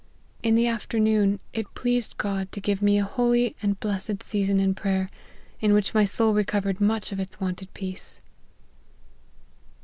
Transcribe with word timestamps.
In 0.41 0.55
the 0.55 0.65
afternoon, 0.65 1.39
it 1.53 1.75
pleased 1.75 2.17
God 2.17 2.51
to 2.53 2.59
give 2.59 2.81
me 2.81 2.97
a 2.97 3.03
holy 3.03 3.55
and 3.61 3.79
blessed 3.79 4.23
sea 4.23 4.39
LIFE 4.39 4.45
OF 4.49 4.57
HENRY 4.57 4.59
MARTYN. 4.65 4.73
53 4.73 4.87
son 4.87 4.93
in 4.95 5.07
prayer, 5.09 5.11
in 5.59 5.73
which 5.75 5.93
my 5.93 6.05
soul 6.05 6.33
recovered 6.33 6.81
much 6.81 7.11
of 7.11 7.19
its 7.19 7.39
wonted 7.39 7.71
peace." 7.75 8.19